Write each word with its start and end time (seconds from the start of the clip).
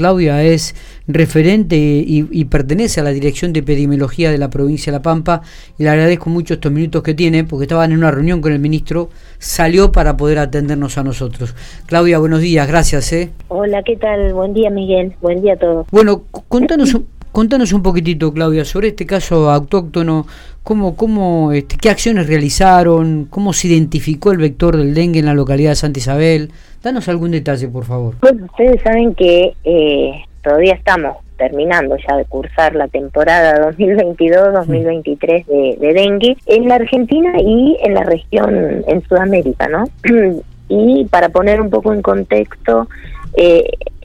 Claudia 0.00 0.42
es 0.42 0.74
referente 1.06 1.76
y, 1.76 2.44
pertenece 2.46 3.00
a 3.00 3.04
la 3.04 3.10
Dirección 3.10 3.52
de 3.52 3.60
Epidemiología 3.60 4.30
de 4.30 4.38
la 4.38 4.48
provincia 4.48 4.90
de 4.90 4.98
La 4.98 5.02
Pampa 5.02 5.42
y 5.78 5.82
le 5.82 5.90
agradezco 5.90 6.30
mucho 6.30 6.54
estos 6.54 6.72
minutos 6.72 7.02
que 7.02 7.12
tiene 7.12 7.44
porque 7.44 7.64
estaban 7.64 7.92
en 7.92 7.98
una 7.98 8.10
reunión 8.10 8.40
con 8.40 8.50
el 8.52 8.60
ministro, 8.60 9.10
salió 9.38 9.92
para 9.92 10.16
poder 10.16 10.38
atendernos 10.38 10.96
a 10.96 11.02
nosotros. 11.02 11.54
Claudia, 11.84 12.18
buenos 12.18 12.40
días, 12.40 12.66
gracias. 12.66 13.12
¿eh? 13.12 13.28
Hola, 13.48 13.82
¿qué 13.82 13.98
tal? 13.98 14.32
Buen 14.32 14.54
día, 14.54 14.70
Miguel. 14.70 15.12
Buen 15.20 15.42
día 15.42 15.52
a 15.52 15.56
todos. 15.58 15.86
Bueno, 15.90 16.22
contanos, 16.48 16.96
contanos 17.30 17.74
un 17.74 17.82
poquitito, 17.82 18.32
Claudia, 18.32 18.64
sobre 18.64 18.88
este 18.88 19.04
caso 19.04 19.50
autóctono, 19.50 20.26
cómo, 20.62 20.96
cómo, 20.96 21.52
este, 21.52 21.76
qué 21.76 21.90
acciones 21.90 22.26
realizaron, 22.26 23.26
cómo 23.28 23.52
se 23.52 23.68
identificó 23.68 24.32
el 24.32 24.38
vector 24.38 24.78
del 24.78 24.94
dengue 24.94 25.20
en 25.20 25.26
la 25.26 25.34
localidad 25.34 25.72
de 25.72 25.76
Santa 25.76 25.98
Isabel. 25.98 26.52
Danos 26.82 27.08
algún 27.08 27.30
detalle, 27.30 27.68
por 27.68 27.84
favor. 27.84 28.14
Pues 28.20 28.34
ustedes 28.40 28.82
saben 28.82 29.14
que 29.14 29.54
eh, 29.64 30.12
todavía 30.42 30.74
estamos 30.74 31.18
terminando 31.36 31.96
ya 31.96 32.16
de 32.16 32.24
cursar 32.26 32.74
la 32.74 32.88
temporada 32.88 33.70
2022-2023 33.72 35.46
de, 35.46 35.76
de 35.80 35.92
dengue 35.94 36.36
en 36.46 36.68
la 36.68 36.76
Argentina 36.76 37.32
y 37.40 37.78
en 37.82 37.94
la 37.94 38.02
región, 38.04 38.84
en 38.86 39.02
Sudamérica, 39.02 39.68
¿no? 39.68 39.84
y 40.68 41.04
para 41.06 41.30
poner 41.30 41.60
un 41.60 41.70
poco 41.70 41.92
en 41.92 42.02
contexto, 42.02 42.88
eh, 43.36 43.64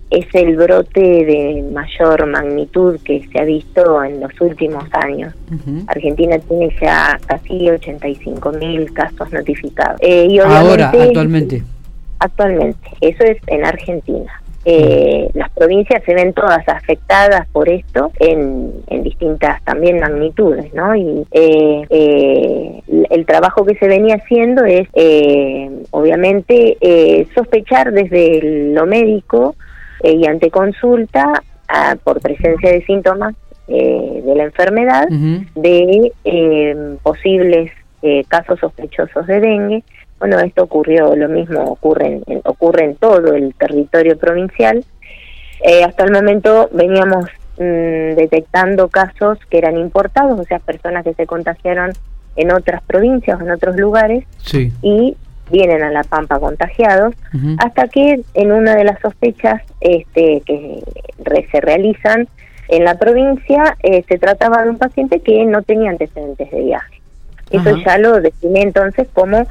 es 0.10 0.26
el 0.34 0.56
brote 0.56 1.02
de 1.02 1.66
mayor 1.74 2.26
magnitud 2.28 3.00
que 3.04 3.28
se 3.32 3.40
ha 3.40 3.44
visto 3.44 4.04
en 4.04 4.20
los 4.20 4.32
últimos 4.40 4.86
años. 4.94 5.34
Argentina 5.88 6.38
tiene 6.40 6.74
ya 6.82 7.20
casi 7.26 7.70
85 7.70 8.52
mil 8.54 8.94
casos 8.94 9.32
notificados. 9.32 10.00
Eh, 10.02 10.28
y 10.30 10.40
Ahora, 10.40 10.90
actualmente. 10.90 11.64
Actualmente, 12.20 12.90
eso 13.02 13.24
es 13.24 13.38
en 13.48 13.66
Argentina. 13.66 14.42
Eh, 14.68 15.30
las 15.36 15.52
provincias 15.52 16.04
se 16.06 16.16
ven 16.16 16.34
todas 16.34 16.68
afectadas 16.68 17.48
por 17.50 17.70
esto 17.70 18.12
en, 18.20 18.74
distintas 19.04 19.64
también 19.64 20.00
magnitudes, 20.00 20.74
¿no? 20.74 20.96
Y 20.96 21.24
eh, 21.32 21.86
eh, 21.88 22.82
el 23.12 23.26
trabajo 23.28 23.64
que 23.64 23.76
se 23.76 23.88
venía 23.88 24.16
haciendo 24.16 24.66
es, 24.66 24.88
obviamente, 25.92 26.78
sospechar 27.36 27.92
desde 27.92 28.74
lo 28.74 28.88
médico 28.88 29.56
y 30.04 30.26
ante 30.26 30.50
consulta 30.50 31.44
por 32.04 32.20
presencia 32.20 32.72
de 32.72 32.84
síntomas 32.86 33.36
de 33.68 34.34
la 34.36 34.44
enfermedad 34.46 35.08
de 35.10 36.98
posibles 37.04 37.72
casos 38.28 38.60
sospechosos 38.60 39.28
de 39.28 39.40
dengue 39.40 39.84
bueno, 40.20 40.40
esto 40.40 40.64
ocurrió, 40.64 41.16
lo 41.16 41.30
mismo 41.30 41.64
ocurre 41.64 42.22
en, 42.26 42.42
ocurre 42.46 42.86
en 42.86 42.96
todo 42.96 43.34
el 43.34 43.54
territorio 43.56 44.18
provincial. 44.18 44.84
Eh, 45.64 45.84
hasta 45.84 46.06
el 46.06 46.12
momento 46.12 46.70
veníamos 46.74 47.26
mm, 47.58 48.16
detectando 48.16 48.88
casos 48.88 49.40
que 49.50 49.58
eran 49.58 49.78
importados, 49.78 50.40
o 50.40 50.44
sea, 50.44 50.60
personas 50.60 51.04
que 51.04 51.14
se 51.14 51.26
contagiaron 51.26 51.92
en 52.36 52.52
otras 52.52 52.82
provincias 52.84 53.40
o 53.40 53.44
en 53.44 53.52
otros 53.52 53.78
lugares 53.78 54.26
y 54.82 55.16
vienen 55.50 55.84
a 55.84 55.92
La 55.92 56.04
Pampa 56.04 56.40
contagiados, 56.40 57.14
hasta 57.60 57.88
que 57.88 58.22
en 58.34 58.52
una 58.52 58.76
de 58.76 58.84
las 58.84 59.00
sospechas 59.00 59.62
este, 59.80 60.42
que 60.46 60.82
se 61.52 61.62
realizan 61.62 62.28
en 62.68 62.84
la 62.84 62.98
provincia 62.98 63.78
eh, 63.84 64.04
se 64.08 64.18
trataba 64.18 64.64
de 64.64 64.72
un 64.72 64.78
paciente 64.78 65.20
que 65.20 65.46
no 65.46 65.62
tenía 65.62 65.92
antecedentes 65.92 66.50
de 66.50 66.62
viaje. 66.62 67.02
Eso 67.52 67.78
ya 67.86 67.98
lo 68.00 68.20
define 68.22 68.64
entonces 68.64 69.08
como 69.14 69.46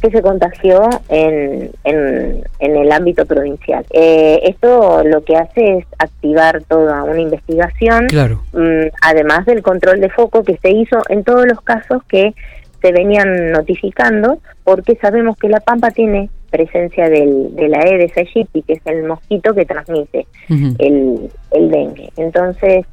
que 0.00 0.10
se 0.10 0.22
contagió 0.22 0.88
en, 1.08 1.70
en, 1.84 2.42
el 2.60 2.92
ámbito 2.92 3.26
provincial. 3.26 3.84
Eh, 3.90 4.40
esto 4.44 5.02
lo 5.04 5.22
que 5.24 5.36
hace 5.36 5.78
es 5.78 5.86
activar 5.98 6.62
toda 6.64 7.02
una 7.04 7.20
investigación, 7.20 8.06
mm, 8.52 8.88
además 9.02 9.46
del 9.46 9.62
control 9.62 10.00
de 10.00 10.10
foco 10.10 10.44
que 10.44 10.56
se 10.58 10.70
hizo 10.70 11.02
en 11.08 11.24
todos 11.24 11.46
los 11.46 11.60
casos 11.62 12.02
que 12.04 12.34
se 12.80 12.92
venían 12.92 13.50
notificando, 13.50 14.38
porque 14.62 14.96
sabemos 14.96 15.36
que 15.36 15.48
la 15.48 15.60
Pampa 15.60 15.90
tiene 15.90 16.30
presencia 16.50 17.08
del, 17.08 17.54
de 17.56 17.68
la 17.68 17.78
Aedes 17.80 18.16
aegypti, 18.16 18.62
que 18.62 18.74
es 18.74 18.86
el 18.86 19.04
mosquito 19.04 19.52
que 19.54 19.66
transmite 19.66 20.26
el, 20.48 21.30
el 21.50 21.70
dengue. 21.70 22.10
Entonces, 22.16 22.86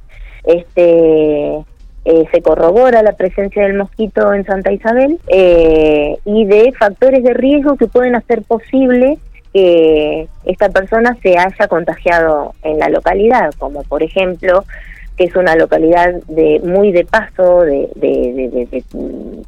este 0.43 1.63
eh, 2.05 2.25
se 2.31 2.41
corrobora 2.41 3.01
la 3.01 3.13
presencia 3.13 3.63
del 3.63 3.73
mosquito 3.73 4.31
en 4.33 4.45
Santa 4.45 4.71
Isabel 4.71 5.19
eh, 5.27 6.15
y 6.23 6.45
de 6.45 6.71
factores 6.77 7.23
de 7.23 7.33
riesgo 7.33 7.77
que 7.77 7.87
pueden 7.87 8.15
hacer 8.15 8.43
posible 8.43 9.17
que 9.51 10.27
esta 10.45 10.69
persona 10.69 11.17
se 11.23 11.37
haya 11.37 11.67
contagiado 11.67 12.53
en 12.61 12.77
la 12.77 12.89
localidad, 12.89 13.51
como 13.57 13.83
por 13.83 14.03
ejemplo 14.03 14.65
que 15.17 15.23
es 15.23 15.35
una 15.35 15.55
localidad 15.55 16.13
de 16.27 16.59
muy 16.63 16.91
de 16.91 17.05
paso, 17.05 17.61
de, 17.61 17.89
de, 17.95 18.83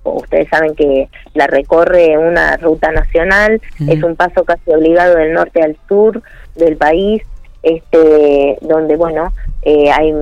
ustedes 0.03 0.47
saben 0.49 0.73
que 0.75 1.09
la 1.33 1.45
recorre 1.47 2.17
una 2.17 2.57
ruta 2.57 2.91
nacional, 2.91 3.61
es 3.87 4.01
un 4.01 4.15
paso 4.15 4.45
casi 4.45 4.71
obligado 4.71 5.15
del 5.15 5.33
norte 5.33 5.61
al 5.61 5.77
sur 5.87 6.23
del 6.55 6.77
país, 6.77 7.21
este, 7.63 8.57
donde 8.61 8.95
bueno 8.95 9.33
eh, 9.63 9.91
hay 9.91 10.13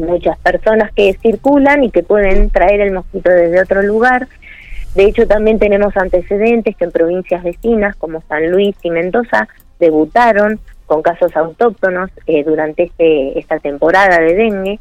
muchas 0.00 0.38
personas 0.38 0.92
que 0.92 1.16
circulan 1.22 1.84
y 1.84 1.90
que 1.90 2.02
pueden 2.02 2.50
traer 2.50 2.80
el 2.80 2.92
mosquito 2.92 3.30
desde 3.30 3.62
otro 3.62 3.82
lugar. 3.82 4.28
De 4.94 5.04
hecho, 5.04 5.26
también 5.26 5.58
tenemos 5.58 5.96
antecedentes 5.96 6.76
que 6.76 6.84
en 6.84 6.90
provincias 6.90 7.44
vecinas 7.44 7.94
como 7.96 8.22
San 8.28 8.50
Luis 8.50 8.74
y 8.82 8.90
Mendoza 8.90 9.48
debutaron 9.78 10.58
con 10.86 11.02
casos 11.02 11.36
autóctonos 11.36 12.10
eh, 12.26 12.42
durante 12.42 12.84
este, 12.84 13.38
esta 13.38 13.60
temporada 13.60 14.18
de 14.18 14.34
dengue. 14.34 14.78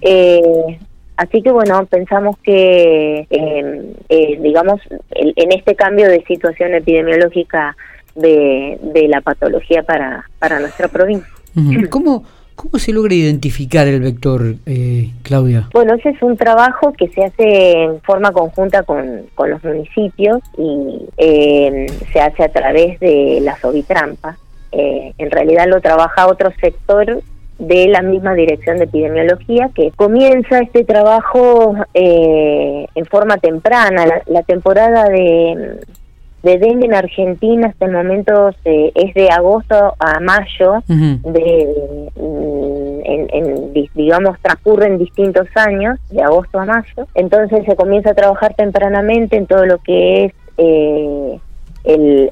eh, 0.00 0.78
así 1.16 1.42
que 1.42 1.52
bueno, 1.52 1.86
pensamos 1.86 2.36
que, 2.38 3.26
em, 3.30 3.94
eh, 4.08 4.38
digamos, 4.40 4.80
en 5.10 5.52
este 5.52 5.76
cambio 5.76 6.08
de 6.08 6.24
situación 6.24 6.74
epidemiológica 6.74 7.76
de, 8.16 8.78
de 8.82 9.08
la 9.08 9.20
patología 9.20 9.84
para, 9.84 10.24
para 10.40 10.58
nuestra 10.58 10.88
provincia. 10.88 11.28
¿Cómo, 11.90 12.24
¿Cómo 12.54 12.78
se 12.78 12.92
logra 12.92 13.14
identificar 13.14 13.86
el 13.86 14.00
vector, 14.00 14.54
eh, 14.66 15.10
Claudia? 15.22 15.68
Bueno, 15.72 15.94
ese 15.94 16.10
es 16.10 16.22
un 16.22 16.36
trabajo 16.36 16.92
que 16.92 17.08
se 17.08 17.24
hace 17.24 17.82
en 17.82 18.00
forma 18.02 18.32
conjunta 18.32 18.82
con, 18.84 19.22
con 19.34 19.50
los 19.50 19.62
municipios 19.64 20.38
y 20.56 21.06
eh, 21.16 21.86
se 22.12 22.20
hace 22.20 22.44
a 22.44 22.48
través 22.48 23.00
de 23.00 23.40
la 23.42 23.58
Sovitrampa. 23.58 24.38
Eh, 24.72 25.12
en 25.18 25.30
realidad 25.30 25.66
lo 25.68 25.80
trabaja 25.80 26.26
otro 26.26 26.52
sector 26.60 27.22
de 27.58 27.88
la 27.88 28.02
misma 28.02 28.34
dirección 28.34 28.78
de 28.78 28.84
epidemiología 28.84 29.70
que 29.74 29.92
comienza 29.92 30.60
este 30.60 30.84
trabajo 30.84 31.74
eh, 31.94 32.86
en 32.94 33.06
forma 33.06 33.36
temprana. 33.38 34.04
la 34.26 34.42
temporada 34.42 35.04
de 35.04 35.80
de 36.44 36.58
dengue 36.58 36.86
en 36.86 36.94
Argentina 36.94 37.68
hasta 37.68 37.86
el 37.86 37.92
momento 37.92 38.50
es 38.64 39.14
de 39.14 39.28
agosto 39.30 39.94
a 39.98 40.20
mayo, 40.20 40.82
de, 40.86 42.10
mm, 42.16 43.00
en, 43.04 43.72
digamos, 43.94 44.38
transcurren 44.42 44.98
distintos 44.98 45.48
años, 45.54 45.98
de 46.10 46.22
agosto 46.22 46.58
a 46.60 46.66
mayo. 46.66 47.08
Entonces 47.14 47.64
se 47.64 47.74
comienza 47.76 48.10
a 48.10 48.14
trabajar 48.14 48.54
tempranamente 48.54 49.36
en 49.36 49.46
todo 49.46 49.64
lo 49.64 49.78
que 49.78 50.26
es 50.26 50.32
eh, 50.58 51.40
el, 51.84 52.30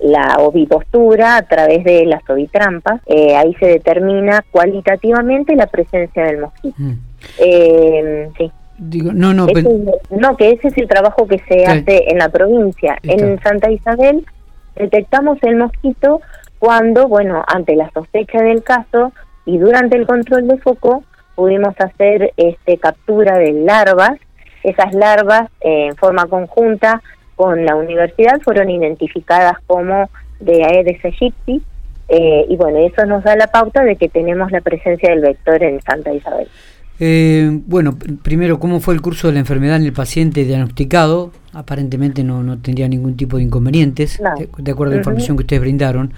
la 0.00 0.36
ovipostura 0.40 1.38
a 1.38 1.42
través 1.42 1.84
de 1.84 2.04
las 2.04 2.28
ovitrampas. 2.28 3.00
Eh, 3.06 3.34
ahí 3.34 3.54
se 3.54 3.66
determina 3.66 4.44
cualitativamente 4.50 5.56
la 5.56 5.66
presencia 5.68 6.24
del 6.24 6.42
mosquito. 6.42 6.76
Eh, 7.38 8.28
sí 8.36 8.52
no, 8.78 9.34
no, 9.34 9.46
no, 10.10 10.36
que 10.36 10.50
ese 10.50 10.68
es 10.68 10.78
el 10.78 10.88
trabajo 10.88 11.26
que 11.26 11.38
se 11.48 11.64
hace 11.66 12.10
en 12.10 12.18
la 12.18 12.28
provincia. 12.28 12.98
En 13.02 13.40
Santa 13.40 13.70
Isabel 13.70 14.26
detectamos 14.76 15.38
el 15.42 15.56
mosquito 15.56 16.20
cuando, 16.58 17.08
bueno, 17.08 17.44
ante 17.46 17.76
la 17.76 17.90
sospecha 17.90 18.42
del 18.42 18.62
caso 18.62 19.12
y 19.46 19.58
durante 19.58 19.96
el 19.96 20.06
control 20.06 20.48
de 20.48 20.58
foco 20.58 21.04
pudimos 21.34 21.74
hacer 21.78 22.32
este 22.36 22.78
captura 22.78 23.38
de 23.38 23.52
larvas. 23.52 24.18
Esas 24.62 24.94
larvas 24.94 25.50
eh, 25.60 25.86
en 25.88 25.96
forma 25.96 26.26
conjunta 26.26 27.02
con 27.36 27.64
la 27.64 27.76
universidad 27.76 28.40
fueron 28.40 28.70
identificadas 28.70 29.54
como 29.66 30.08
de 30.40 30.64
Aedes 30.64 31.04
aegypti 31.04 31.62
eh, 32.08 32.44
y 32.48 32.56
bueno, 32.56 32.78
eso 32.78 33.06
nos 33.06 33.24
da 33.24 33.34
la 33.36 33.46
pauta 33.46 33.82
de 33.82 33.96
que 33.96 34.08
tenemos 34.08 34.50
la 34.50 34.60
presencia 34.60 35.10
del 35.10 35.20
vector 35.20 35.62
en 35.62 35.80
Santa 35.80 36.12
Isabel. 36.12 36.48
Eh, 37.00 37.60
bueno, 37.66 37.98
primero, 38.22 38.60
¿cómo 38.60 38.80
fue 38.80 38.94
el 38.94 39.00
curso 39.00 39.26
de 39.26 39.34
la 39.34 39.40
enfermedad 39.40 39.76
en 39.76 39.84
el 39.84 39.92
paciente 39.92 40.44
diagnosticado? 40.44 41.32
Aparentemente 41.52 42.22
no, 42.22 42.42
no 42.42 42.58
tendría 42.58 42.88
ningún 42.88 43.16
tipo 43.16 43.36
de 43.36 43.44
inconvenientes, 43.44 44.20
de, 44.58 44.70
acuerdo 44.70 44.92
a 44.92 44.94
la 44.94 45.00
información 45.00 45.36
que 45.36 45.42
ustedes 45.42 45.62
brindaron. 45.62 46.12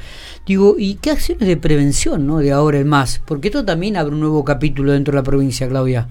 Digo, 0.46 0.76
¿y 0.78 0.96
qué 0.96 1.10
acciones 1.10 1.48
de 1.48 1.56
prevención 1.56 2.26
no 2.26 2.38
de 2.38 2.52
ahora 2.52 2.78
en 2.78 2.88
más? 2.88 3.22
Porque 3.26 3.48
esto 3.48 3.64
también 3.64 3.96
abre 3.96 4.14
un 4.14 4.20
nuevo 4.20 4.44
capítulo 4.44 4.92
dentro 4.92 5.12
de 5.12 5.16
la 5.16 5.22
provincia, 5.22 5.68
Claudia. 5.68 6.08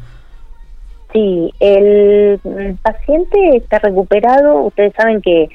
Sí, 1.14 1.52
el 1.60 2.40
paciente 2.82 3.56
está 3.56 3.80
recuperado. 3.80 4.64
Ustedes 4.64 4.94
saben 4.98 5.22
que 5.22 5.48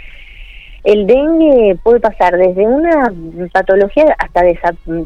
El 0.84 1.06
dengue 1.06 1.78
puede 1.82 2.00
pasar 2.00 2.36
desde 2.36 2.66
una 2.66 3.12
patología 3.52 4.14
hasta 4.18 4.42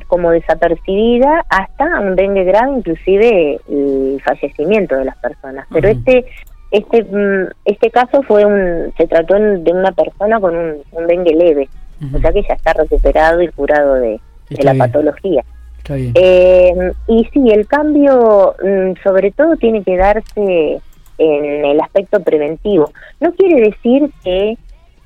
como 0.06 0.30
desapercibida 0.30 1.44
hasta 1.48 2.00
un 2.00 2.14
dengue 2.14 2.44
grave, 2.44 2.78
inclusive 2.78 3.60
el 3.68 4.22
fallecimiento 4.24 4.96
de 4.96 5.06
las 5.06 5.16
personas. 5.16 5.66
Pero 5.72 5.88
este 5.88 6.26
este 6.70 7.04
mm, 7.04 7.50
este 7.64 7.90
caso 7.90 8.22
fue 8.22 8.44
un 8.44 8.92
se 8.96 9.06
trató 9.06 9.34
de 9.34 9.72
una 9.72 9.92
persona 9.92 10.40
con 10.40 10.56
un, 10.56 11.06
dengue 11.06 11.34
leve, 11.34 11.68
o 12.14 12.18
sea 12.18 12.32
que 12.32 12.42
ya 12.42 12.54
está 12.54 12.72
recuperado 12.72 13.42
y 13.42 13.48
curado 13.48 13.94
de, 13.94 14.20
la 14.50 14.74
patología. 14.74 15.44
Eh, 15.88 16.92
y 17.08 17.28
sí, 17.32 17.50
el 17.50 17.66
cambio 17.66 18.54
mm, 18.62 19.02
sobre 19.02 19.32
todo 19.32 19.56
tiene 19.56 19.82
que 19.82 19.96
darse 19.96 20.80
en 21.18 21.64
el 21.64 21.80
aspecto 21.80 22.20
preventivo. 22.20 22.90
No 23.20 23.32
quiere 23.32 23.60
decir 23.60 24.10
que 24.22 24.56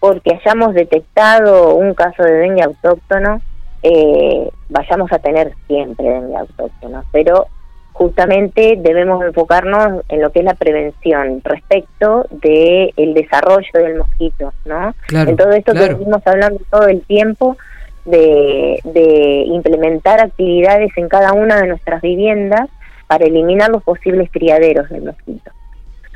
porque 0.01 0.35
hayamos 0.35 0.75
detectado 0.75 1.75
un 1.75 1.95
caso 1.95 2.23
de 2.23 2.33
dengue 2.33 2.63
autóctono, 2.63 3.41
eh, 3.83 4.49
vayamos 4.69 5.13
a 5.13 5.19
tener 5.19 5.53
siempre 5.67 6.09
dengue 6.09 6.37
autóctono, 6.37 7.05
pero 7.13 7.47
justamente 7.93 8.77
debemos 8.79 9.25
enfocarnos 9.25 10.05
en 10.09 10.23
lo 10.23 10.31
que 10.31 10.39
es 10.39 10.45
la 10.45 10.55
prevención 10.55 11.41
respecto 11.43 12.27
de 12.31 12.93
el 12.97 13.13
desarrollo 13.13 13.71
del 13.75 13.99
mosquito, 13.99 14.53
¿no? 14.65 14.95
en 15.13 15.37
todo 15.37 15.51
esto 15.51 15.73
que 15.73 15.89
venimos 15.89 16.25
hablando 16.25 16.61
todo 16.71 16.87
el 16.87 17.03
tiempo 17.03 17.57
de, 18.05 18.79
de 18.85 19.43
implementar 19.47 20.21
actividades 20.21 20.91
en 20.97 21.09
cada 21.09 21.33
una 21.33 21.61
de 21.61 21.67
nuestras 21.67 22.01
viviendas 22.01 22.69
para 23.09 23.25
eliminar 23.27 23.69
los 23.71 23.83
posibles 23.83 24.31
criaderos 24.31 24.89
del 24.91 25.03
mosquito. 25.03 25.51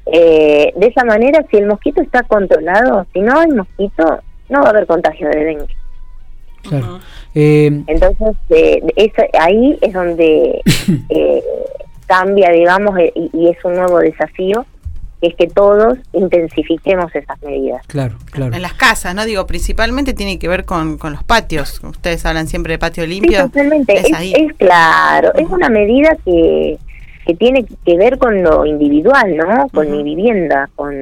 Eh, 0.06 0.72
de 0.76 0.86
esa 0.86 1.04
manera, 1.04 1.44
si 1.50 1.58
el 1.58 1.66
mosquito 1.66 2.02
está 2.02 2.22
controlado, 2.22 3.06
si 3.12 3.20
no 3.20 3.38
hay 3.38 3.48
mosquito, 3.48 4.20
no 4.48 4.60
va 4.60 4.66
a 4.66 4.70
haber 4.70 4.86
contagio 4.86 5.28
de 5.28 5.44
dengue. 5.44 5.76
Eh, 7.34 7.82
Entonces, 7.86 8.36
eh, 8.50 8.82
ahí 9.38 9.78
es 9.80 9.92
donde 9.92 10.60
eh, 11.08 11.42
cambia, 12.06 12.50
digamos, 12.50 12.98
y, 13.14 13.48
es 13.48 13.64
un 13.64 13.74
nuevo 13.74 13.98
desafío, 13.98 14.66
es 15.20 15.34
que 15.36 15.46
todos 15.46 15.98
intensifiquemos 16.12 17.14
esas 17.14 17.40
medidas. 17.42 17.86
Claro, 17.86 18.16
claro. 18.30 18.54
En 18.54 18.62
las 18.62 18.74
casas, 18.74 19.14
¿no? 19.14 19.24
Digo, 19.24 19.46
principalmente 19.46 20.14
tiene 20.14 20.38
que 20.38 20.48
ver 20.48 20.64
con, 20.64 20.98
con 20.98 21.12
los 21.12 21.22
patios. 21.22 21.80
Ustedes 21.84 22.26
hablan 22.26 22.48
siempre 22.48 22.72
de 22.72 22.78
patio 22.78 23.06
limpio. 23.06 23.44
totalmente. 23.44 23.94
Es, 23.94 24.10
es, 24.10 24.52
claro, 24.58 25.32
es 25.34 25.48
una 25.48 25.68
medida 25.68 26.16
que 26.24 26.76
que 27.32 27.36
tiene 27.36 27.66
que 27.84 27.96
ver 27.96 28.18
con 28.18 28.42
lo 28.42 28.66
individual, 28.66 29.36
¿no? 29.36 29.68
Con 29.68 29.90
mi 29.90 30.02
vivienda, 30.02 30.68
con, 30.74 30.94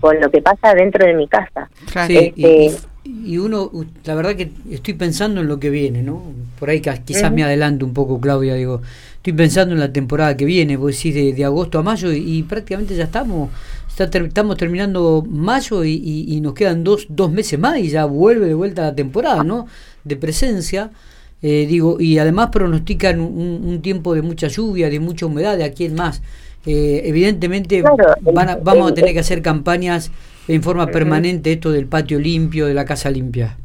con 0.00 0.20
lo 0.20 0.30
que 0.30 0.42
pasa 0.42 0.74
dentro 0.74 1.06
de 1.06 1.14
mi 1.14 1.28
casa. 1.28 1.70
Este, 2.08 2.72
y, 3.04 3.38
uno, 3.38 3.70
la 4.04 4.14
verdad 4.14 4.34
que 4.36 4.50
estoy 4.70 4.94
pensando 4.94 5.40
en 5.40 5.48
lo 5.48 5.58
que 5.58 5.70
viene, 5.70 6.02
¿no? 6.02 6.22
Por 6.58 6.70
ahí 6.70 6.80
quizás 6.80 7.32
me 7.32 7.42
adelanto 7.42 7.86
un 7.86 7.94
poco, 7.94 8.20
Claudia, 8.20 8.54
digo, 8.54 8.82
estoy 9.16 9.32
pensando 9.32 9.74
en 9.74 9.80
la 9.80 9.92
temporada 9.92 10.36
que 10.36 10.44
viene, 10.44 10.76
vos 10.76 10.96
decís 10.96 11.14
de, 11.14 11.32
de 11.32 11.44
agosto 11.44 11.78
a 11.78 11.82
mayo 11.82 12.12
y, 12.12 12.42
prácticamente 12.42 12.96
ya 12.96 13.04
estamos. 13.04 13.50
estamos 13.96 14.56
terminando 14.56 15.24
mayo 15.28 15.84
y, 15.84 16.26
y, 16.28 16.40
nos 16.40 16.54
quedan 16.54 16.84
dos, 16.84 17.06
dos 17.08 17.30
meses 17.30 17.58
más 17.58 17.78
y 17.78 17.88
ya 17.88 18.04
vuelve 18.04 18.46
de 18.46 18.54
vuelta 18.54 18.82
la 18.82 18.94
temporada, 18.94 19.44
¿no? 19.44 19.66
De 20.04 20.16
presencia. 20.16 20.90
Eh, 21.42 21.66
digo, 21.66 21.96
y 21.98 22.18
además 22.18 22.50
pronostican 22.50 23.20
un, 23.20 23.80
tiempo 23.82 24.14
de 24.14 24.22
mucha 24.22 24.48
lluvia, 24.48 24.90
de 24.90 25.00
mucha 25.00 25.26
humedad, 25.26 25.56
de 25.56 25.64
aquí 25.64 25.86
en 25.86 25.94
más. 25.94 26.22
Eh, 26.66 27.02
evidentemente 27.06 27.82
vamos 28.22 28.90
a 28.90 28.94
tener 28.94 29.14
que 29.14 29.20
hacer 29.20 29.40
campañas 29.40 30.12
en 30.48 30.62
forma 30.62 30.86
permanente, 30.88 31.52
esto 31.52 31.70
del 31.70 31.86
patio 31.86 32.18
limpio, 32.18 32.66
de 32.66 32.74
la 32.74 32.84
casa 32.84 33.10
limpia. 33.10 33.56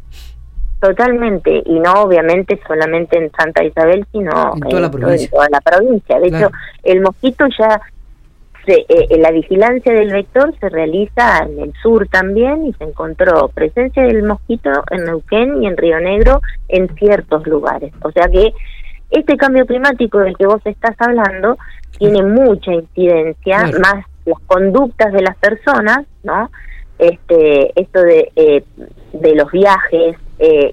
Totalmente, 0.80 1.64
y 1.66 1.80
no 1.80 2.04
obviamente 2.04 2.60
solamente 2.68 3.18
en 3.18 3.32
Santa 3.32 3.64
Isabel, 3.64 4.06
sino 4.12 4.54
en 4.56 4.62
toda, 4.62 4.82
la, 4.82 4.92
provincia. 4.92 5.30
toda 5.30 5.48
la 5.50 5.60
provincia. 5.60 6.20
De 6.20 6.28
hecho, 6.28 6.52
el 6.84 7.02
mosquito 7.02 7.46
ya 7.58 7.82
eh, 8.68 8.86
eh, 8.88 9.18
la 9.18 9.32
vigilancia 9.32 9.94
del 9.94 10.12
vector 10.12 10.54
se 10.60 10.70
realiza 10.70 11.40
en 11.40 11.60
el 11.60 11.74
sur 11.82 12.08
también 12.08 12.66
y 12.66 12.74
se 12.74 12.84
encontró 12.84 13.50
presencia 13.50 14.04
del 14.04 14.24
mosquito 14.24 14.70
en 14.92 15.06
Neuquén 15.06 15.64
y 15.64 15.68
en 15.68 15.78
Río 15.78 16.00
Negro 16.00 16.42
en 16.68 16.94
ciertos 16.96 17.46
lugares. 17.48 17.94
O 18.04 18.12
sea 18.12 18.28
que 18.28 18.54
este 19.12 19.38
cambio 19.38 19.66
climático 19.66 20.20
del 20.20 20.38
que 20.38 20.46
vos 20.46 20.62
estás 20.66 20.96
hablando 21.00 21.58
tiene 21.98 22.24
mucha 22.24 22.74
incidencia, 22.74 23.70
más 23.80 24.06
las 24.26 24.40
conductas 24.48 25.14
de 25.14 25.22
las 25.22 25.38
personas, 25.38 26.06
¿no? 26.24 26.50
Este, 26.98 27.80
esto 27.80 28.02
de, 28.02 28.32
eh, 28.36 28.64
de 29.14 29.36
los 29.36 29.52
viajes 29.52 30.18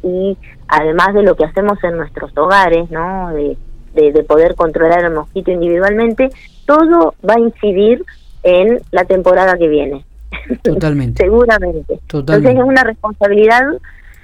y 0.02 0.36
además 0.66 1.14
de 1.14 1.22
lo 1.22 1.36
que 1.36 1.44
hacemos 1.44 1.82
en 1.84 1.96
nuestros 1.96 2.36
hogares, 2.36 2.90
¿no? 2.90 3.32
De, 3.32 3.56
de, 3.94 4.22
poder 4.24 4.54
controlar 4.54 5.04
el 5.04 5.12
mosquito 5.12 5.50
individualmente, 5.50 6.30
todo 6.66 7.14
va 7.28 7.34
a 7.34 7.40
incidir 7.40 8.04
en 8.42 8.80
la 8.90 9.04
temporada 9.04 9.56
que 9.56 9.68
viene. 9.68 10.04
Totalmente. 10.62 11.22
Seguramente. 11.24 12.00
Entonces 12.12 12.54
es 12.56 12.64
una 12.64 12.84
responsabilidad 12.84 13.62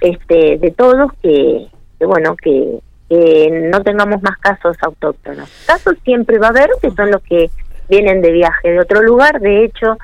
este, 0.01 0.57
de 0.57 0.71
todos 0.71 1.11
que, 1.21 1.67
bueno, 1.99 2.35
que, 2.35 2.79
no 3.09 3.81
tengamos 3.81 4.21
más 4.21 4.37
casos 4.37 4.77
autóctonos. 4.81 5.49
Casos 5.65 5.95
siempre 6.03 6.37
va 6.37 6.47
a 6.47 6.49
haber, 6.51 6.69
que 6.79 6.91
son 6.91 7.09
los 7.09 7.23
que 7.23 7.49
vienen 7.89 8.21
de 8.21 8.31
viaje 8.31 8.69
de 8.69 8.79
otro 8.79 9.01
lugar. 9.01 9.39
De 9.39 9.65
hecho, 9.65 9.97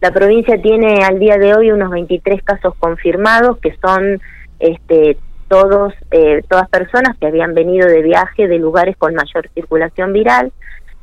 la 0.00 0.10
provincia 0.12 0.60
tiene 0.62 1.04
al 1.04 1.18
día 1.18 1.36
de 1.36 1.54
hoy 1.54 1.70
unos 1.72 1.90
23 1.90 2.42
casos 2.42 2.74
confirmados, 2.78 3.58
que 3.58 3.76
son 3.82 4.18
este, 4.60 5.18
todos, 5.48 5.94
eh, 6.10 6.42
todas 6.48 6.68
personas 6.68 7.16
que 7.18 7.26
habían 7.26 7.54
venido 7.54 7.88
de 7.88 8.02
viaje 8.02 8.46
de 8.46 8.58
lugares 8.58 8.96
con 8.96 9.14
mayor 9.14 9.48
circulación 9.54 10.12
viral, 10.12 10.52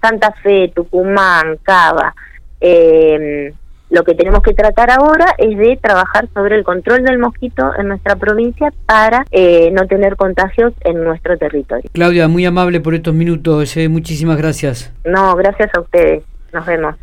Santa 0.01 0.33
Fe, 0.43 0.71
Tucumán, 0.73 1.57
Cava. 1.63 2.13
Eh, 2.61 3.53
lo 3.89 4.03
que 4.03 4.15
tenemos 4.15 4.41
que 4.41 4.53
tratar 4.53 4.89
ahora 4.91 5.35
es 5.37 5.57
de 5.57 5.77
trabajar 5.81 6.27
sobre 6.33 6.55
el 6.55 6.63
control 6.63 7.03
del 7.03 7.19
mosquito 7.19 7.71
en 7.77 7.87
nuestra 7.87 8.15
provincia 8.15 8.73
para 8.85 9.25
eh, 9.31 9.69
no 9.71 9.85
tener 9.87 10.15
contagios 10.15 10.73
en 10.81 11.03
nuestro 11.03 11.37
territorio. 11.37 11.89
Claudia, 11.93 12.27
muy 12.27 12.45
amable 12.45 12.79
por 12.79 12.95
estos 12.95 13.13
minutos. 13.13 13.75
muchísimas 13.89 14.37
gracias. 14.37 14.91
No, 15.03 15.35
gracias 15.35 15.69
a 15.75 15.81
ustedes. 15.81 16.23
Nos 16.51 16.65
vemos. 16.65 16.95